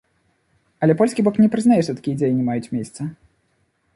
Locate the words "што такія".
1.87-2.19